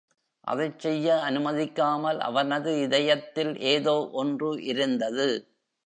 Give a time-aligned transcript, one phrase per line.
[0.47, 5.29] அதைச் செய்ய அனுமதிக்காமல், அவனது இதயத்தில் ஏதோ ஒன்று இருந்தது.